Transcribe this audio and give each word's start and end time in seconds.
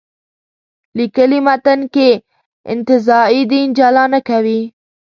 لیکلي 0.97 1.39
متن 1.45 1.79
کې 1.93 2.09
انتزاعي 2.71 3.41
دین 3.51 3.67
جلا 3.77 4.03
نه 4.13 4.19
کوي. 4.27 4.61